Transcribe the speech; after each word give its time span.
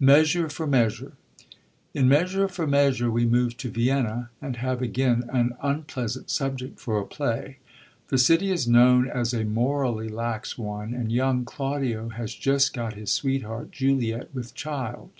Measube 0.00 0.52
fob 0.52 0.68
Measure.— 0.68 1.14
In 1.92 2.08
Measure 2.08 2.46
for 2.46 2.64
Measure 2.64 3.10
we 3.10 3.26
move 3.26 3.56
to 3.56 3.68
Vienna, 3.68 4.30
and 4.40 4.58
have 4.58 4.80
again 4.80 5.24
an 5.32 5.56
unpleasant 5.60 6.30
subject 6.30 6.78
for 6.78 7.00
a 7.00 7.04
play. 7.04 7.58
The 8.06 8.18
city 8.18 8.52
is 8.52 8.68
known 8.68 9.08
as 9.10 9.34
a 9.34 9.42
morally 9.42 10.08
lax 10.08 10.56
one, 10.58 10.94
and 10.94 11.10
young 11.10 11.44
Claudio 11.44 12.10
has 12.10 12.34
just 12.34 12.72
got 12.72 12.94
his 12.94 13.10
sweetheart 13.10 13.72
Juliet 13.72 14.28
with 14.32 14.54
child. 14.54 15.10